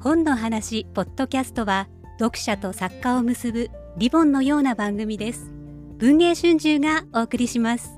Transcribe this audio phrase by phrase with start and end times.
[0.00, 1.86] 本の話ポッドキャストは
[2.18, 5.52] 読者と作家を結ぶリボンのような番組です。
[5.98, 7.90] 文藝春秋がお送りします。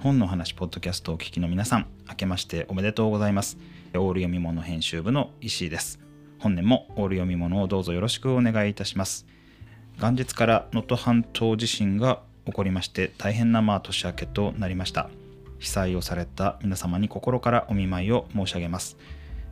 [0.00, 3.56] 本の話ポッドキャストをお聞きの皆さん明けましておめでとうございます。
[3.94, 5.98] オール読み物編集部の石井です。
[6.38, 9.24] 本年もオール読み物をどうぞよろしくお願いいたします。
[9.98, 15.10] 元日から能登半島地震が起こりまして大変なまあ年明けとなりました。
[15.58, 18.96] 被災をされた皆様に心からお見舞いを申し上げます。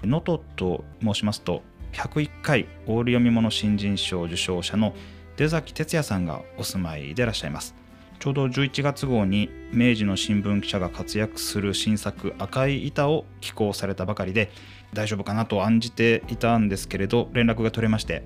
[0.02, 4.94] 能登と申しますと101回オール読み物新人賞受賞者の
[5.36, 7.74] 出崎哲也さんがお住まいでいらっしゃいます。
[8.18, 14.50] ちょうど11月号に明治の新聞記者が活躍する新作「赤い板」を寄稿されたばかりで
[14.92, 18.24] 大丈夫かなと案じていたんですけれど連絡が取れまして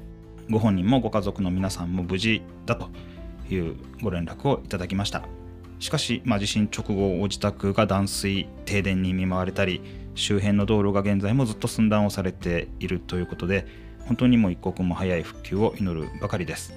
[0.50, 2.88] ご本人もご家族の皆さんも無事だと
[3.50, 5.22] いうご連絡をいただきました。
[5.78, 9.80] しかし、まあ、地震直後ご自宅が断水停電に見舞われたり
[10.14, 13.66] 周辺の道路が現在もずっと寸断をされているということで
[14.06, 16.72] 本当にもう一刻も早い復旧を祈るばかりです。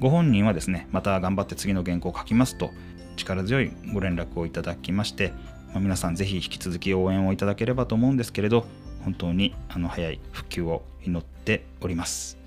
[0.00, 2.70] ご本人はですねまた頑張って次の原稿を書きますと
[3.16, 5.32] 力強いご連絡をいただきまして、
[5.72, 8.66] まあ、皆さんぜひ引き続き応援をいただければと思うんですけれど
[9.04, 12.39] 本当にあの早い復旧を祈っております。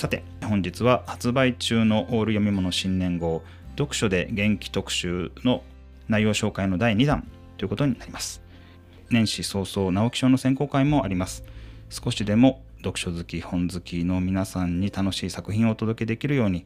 [0.00, 3.42] さて本日は発売中のオール読み物新年号
[3.76, 5.62] 読書で元気特集の
[6.08, 8.40] 内容紹介の第2弾ということになります。
[9.10, 11.44] 年始早々直木賞の選考会もあります。
[11.90, 16.64] 少しでも読書好き本好きの皆さんに楽しい作品をお届けできるように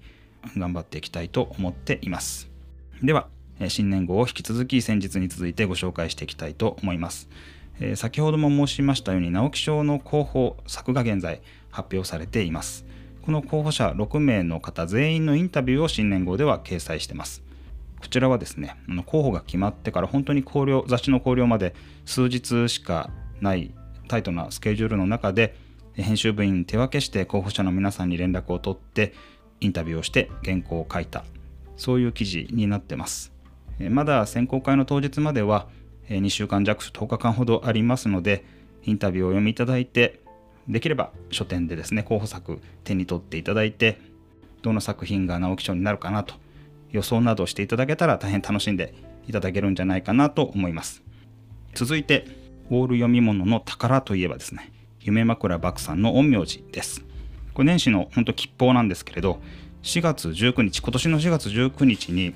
[0.56, 2.48] 頑張っていきたいと思っています。
[3.02, 3.26] では
[3.66, 7.28] 新年号を引き続き先日に続いてご紹介していきたいと思います、
[7.80, 11.41] え先ほども申しましたように直木賞の候補作が現在
[11.72, 12.86] 発表されています。
[13.25, 17.42] この候補者6名の方全員のインタビューを新年号では掲載してます。
[17.98, 23.09] こちらはですね候補が決まってから本当に考慮雑誌の考慮まで数日しか
[23.41, 23.72] ない
[24.09, 25.56] タイトなスケジュールの中で
[25.94, 29.15] 編集部員に手分けして候補者の皆さんに連絡を取って
[29.62, 31.25] インタビューをして原稿を書いた
[31.78, 33.32] そういう記事になってます。
[33.88, 35.66] まだ選考会の当日までは
[36.10, 38.44] 2週間弱10日間ほどありますので
[38.82, 40.21] インタビューをお読みいただいて
[40.69, 44.00] できれば書店でですね候補作手に取っていただいて
[44.62, 46.34] どの作品が直木賞になるかなと
[46.91, 48.94] 予想などしていただけたら大変楽しんで
[49.28, 51.03] いただけるんじゃないかなと思います。
[51.74, 52.26] 続いて
[52.70, 57.04] オール読み物の宝といえばですね夢枕漠さんの陰陽師です。
[57.53, 59.41] これ年始の本当吉報なんですけれど
[59.82, 62.34] 4月19日今年の4月19日に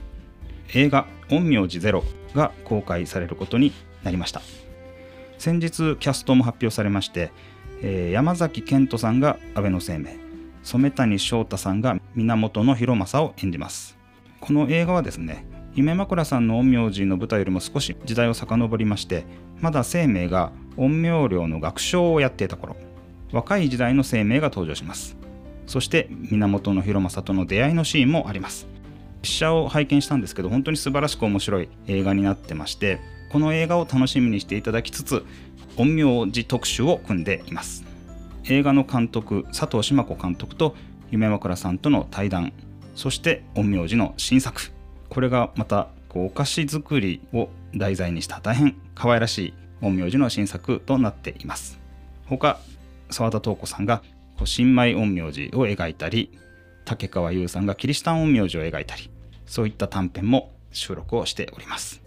[0.74, 3.72] 映画「陰陽師ゼロが公開されることに
[4.02, 4.42] なりました。
[5.38, 7.30] 先日キャストも発表されまして、
[7.82, 10.10] えー、山崎賢人さんが安倍晴明
[10.62, 13.96] 染谷翔太さんが源の広政を演じます。
[14.40, 19.24] この映画はですね夢枕さんの陰陽師の舞台よりも少し時代を遡りまして
[19.60, 22.76] まだ生命が陰陽寮の学章をやっていた頃
[23.32, 25.16] 若い時代の生命が登場します。
[25.66, 28.66] そして源の広政との出会いのシーンもあります。
[29.22, 33.00] 試写を拝見したんですけど本当に素晴らしく面白い映画になってまして
[33.30, 35.24] この映画を楽しみにしていただきつつ
[35.78, 37.84] 陰陽師特集を組んでいます。
[38.46, 40.74] 映画の監督佐藤島子監督と
[41.12, 42.52] 夢枕さんとの対談
[42.96, 44.72] そして陰陽師の新作。
[45.08, 51.78] これがまたこうお菓子作りを題材にした大変可愛らしい陰陽師の新作となっています。
[52.26, 52.58] 他
[53.10, 54.02] 澤田東子さんが
[54.44, 56.36] 新米陰陽師を描いたり
[56.84, 59.10] 竹川優さんがキリシタン陰陽師を描いたり
[59.46, 62.02] そういった短編も収録をしております。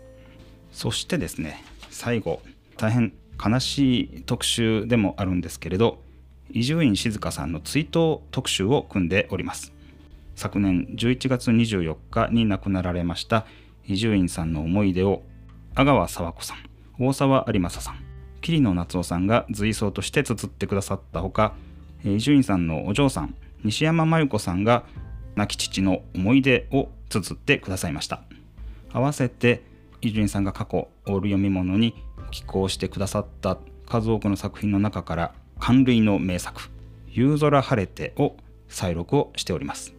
[0.73, 2.41] そしてですね最後
[2.75, 3.13] 大変
[3.44, 6.00] 悲しい特集でもあるんですけれど
[6.52, 9.74] 伊集院静香さんの追悼特集を組んでおります。
[10.35, 13.46] 昨年11月24日に亡くなられました
[13.88, 15.24] 伊集院さんの思い出を
[15.75, 16.57] 阿川佐和子さん
[17.00, 17.96] 大沢有正さん
[18.41, 21.53] 桐野夏夫さんが随想として綴ってくださったほか
[22.03, 24.84] 伊集院さんのお嬢さん西山真由子さんが
[25.35, 28.23] 亡き父の思い出を綴ってくださいました。
[28.91, 29.64] 合わせて
[30.02, 31.94] 伊集院さんが過去オール読み物に
[32.31, 36.69] 寄稿してくださった数多くの作品の中から寒類の名作
[37.11, 38.35] 「夕空晴れて」を
[38.67, 39.93] 再録をしております。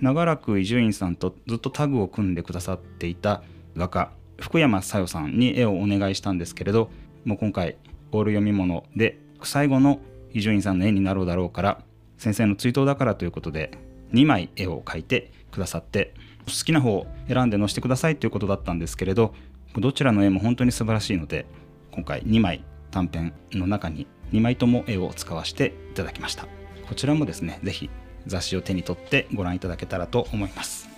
[0.00, 3.42] 長らく伊集院さんとずっとタグを組んでくださっていた
[3.76, 6.90] 画家福山小夜さんに絵をお願いしたんですけれど
[7.24, 7.76] もう今回
[8.12, 9.98] オール読み物で最後の
[10.32, 11.82] 伊集院さんの絵になろうだろうから
[12.16, 13.72] 先生の追悼だからということで
[14.12, 16.14] 2枚絵を描いてくださって
[16.46, 19.34] 好きな方を選んで載せてくださいということだったんですけれど
[19.76, 21.46] どちらの絵も本当に素晴らしいので
[21.92, 26.46] 今回2枚短編の中に2枚とも絵を使わせていただきました
[26.88, 27.90] こちらもですね是非
[28.26, 30.88] 雑誌を手に取ってご覧いただけたらと思います。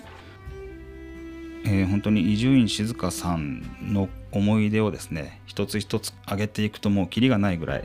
[1.65, 7.85] えー、本当に伊集院静香さんの思い出をですね一つ一つ上げていくともうキリがないぐらい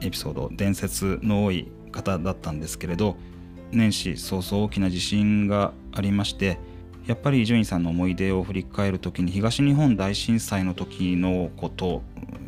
[0.00, 3.16] エピソード伝説の多い方だったんですけれど
[3.72, 6.58] 年始早々大きな地震がありまして
[7.06, 12.02] やっぱり伊集院さんの思い出を振り返る時に東日本大震災の時のこと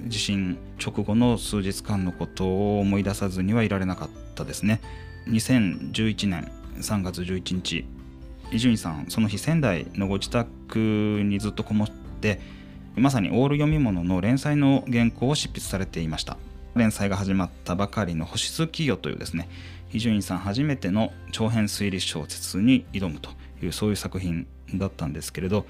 [0.06, 4.80] 地震直後の数日間のことを思い出さずにはいられなかったですね。
[5.28, 7.84] 2011年3月11日。
[8.52, 12.40] 伊集院さんその日仙台のご自宅にずっとこもって
[12.96, 16.36] まさにオール読み物の連載の原稿を執筆されていました。
[16.74, 19.48] 連載が始まったばかりの「星月夜」というですね
[19.92, 23.30] 伊集院さん初めての長編推理小説に挑むと
[23.62, 25.66] いうそういう作品だったんですけれど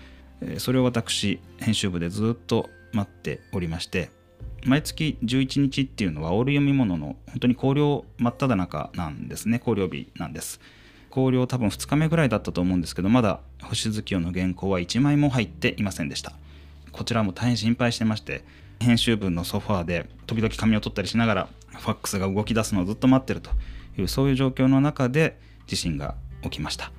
[0.58, 4.10] それを私編集部でずっと待っておりまして
[4.64, 9.58] 毎月11日っていうのはオール読み物の本当に考慮真っ只中なんですね。
[9.58, 10.60] 考慮日なんです。
[11.10, 16.32] 考慮多分2日目ぐらいだったと思うんですけどまだ星月夜の原稿は1枚も入っていませんでした。
[16.92, 18.44] こちらも大変心配してまして
[18.80, 21.48] 編集部のソファーで時々紙を取ったりしながら
[21.78, 23.50] ファックスが動き出すのをずっと待ってると
[23.98, 26.92] いうそういう状況の中で地震が起きました。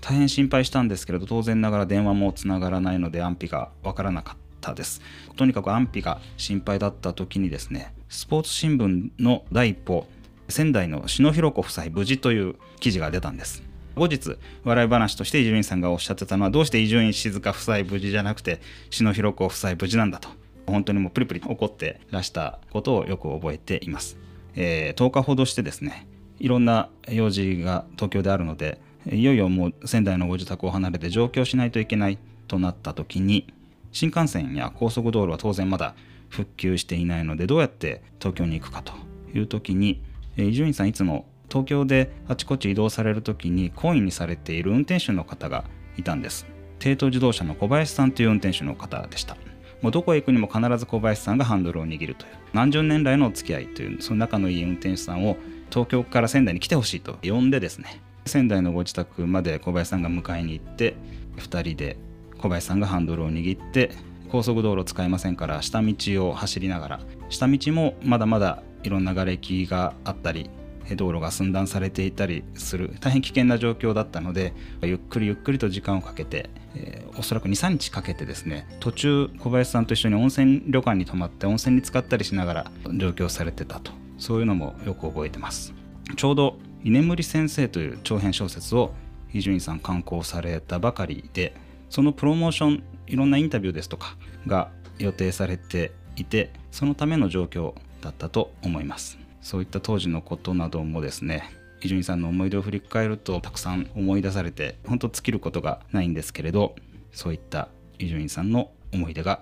[0.00, 4.47] 大変心配したんですけれど当然ながら電話もつながらないので安否がわからなかった。
[4.74, 5.00] です。
[5.36, 10.06] とにかく安否が心配だった時にですねスポーツ新聞の第一報
[10.48, 13.62] 仙台の篠弘子夫妻無事という記事が出たんです。
[13.98, 18.60] 後日笑い話として伊集院さんがおっしゃってたのはどうして伊集院静香夫妻無事じゃなくて
[18.90, 20.28] 篠弘子夫妻無事なんだと
[20.66, 24.16] 本当にもうプリプリ怒ってらしたことをよく覚えています、
[24.54, 26.06] えー、10日ほどしてですね
[26.38, 33.52] いろんな用事が東京であるのでいよいよもう仙台のご自宅を離れて上京しないといけないとなった時に
[33.92, 35.94] 新幹線や高速道路は当然まだ
[36.28, 38.92] 復旧していないのでどうやって東京に行くかと
[39.34, 40.02] いう時に
[40.36, 45.64] 伊集院さんいつも東京であちこち移動される時に懇意にされている運転手の方が
[45.96, 46.46] いたんです。
[46.78, 49.36] 帝都自動車の小林さんという運転手の方でした。
[49.82, 55.36] もうどこへ行くにも必ず小林さんがハンドルを握るという何十年来のお付き合いというその仲のいい運転手さんを
[55.70, 58.02] 東京から仙台に来てほしいと呼んでですね。
[58.26, 60.96] 仙台のご自宅まで小林さんが迎えに行って
[61.36, 61.96] 2人で
[62.38, 63.90] 小林さんがハンドルを握って
[64.30, 67.00] 高速道路使えませんから下道を走りながら
[67.30, 70.50] 下道もまだまだいろんな瓦礫があったり
[70.96, 83.92] 道路が寸断されていたりする大変危険な状況だったのでゆっくりゆっくりと時間をかけて、えー、おそらく23日かけてですね途中小林さんと一緒に温泉旅館に泊まって温泉に浸かったりしながら上京されてたと。
[84.18, 85.72] そういうのもよく覚えてます。
[86.16, 88.92] ちょうど「居眠り先生」という長編小説を
[89.32, 91.54] 伊集院さん刊行されたばかりで
[91.90, 99.18] そのプロモーションいろんなインタビューですとかが予定されていてそのための状況だったと思います。
[99.40, 106.74] そういった当時のことなどもですね伊集院さんの思い出を振り返るとたくさん思い出されて本当尽きることがないんですけれど
[107.12, 107.68] そういった
[107.98, 109.40] 伊集院さんの思い出が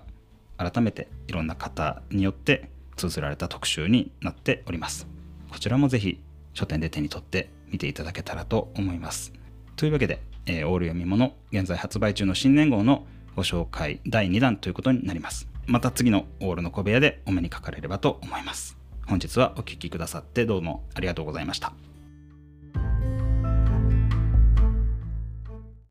[0.57, 5.07] 改めていろんな方によって綴られた特集になっております。
[5.49, 6.19] こちらもぜひ
[6.53, 9.31] 書店で手に取って見ていただけたらと思います。
[9.75, 13.05] というわけで、えー、オール読み物現在発売中の新年号の
[13.35, 15.47] ご紹介第2弾ということになります。
[15.67, 18.77] また次のオールの小部屋でお目にかかれればと思います。
[19.05, 21.86] 本日はお聴きくださってどうもありがとうございました。